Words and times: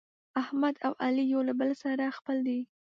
احمد 0.41 0.75
او 0.85 0.91
علي 1.03 1.23
یو 1.33 1.41
له 1.47 1.53
بل 1.59 1.69
سره 1.83 2.15
خپل 2.17 2.37
دي. 2.47 2.59